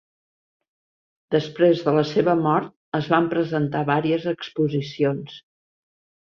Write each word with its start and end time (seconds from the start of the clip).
Després 1.35 1.83
de 1.87 1.93
la 1.97 2.03
seva 2.11 2.35
mort 2.45 2.71
es 3.01 3.11
van 3.15 3.29
presentar 3.35 3.83
vàries 3.91 4.27
exposicions. 4.33 5.39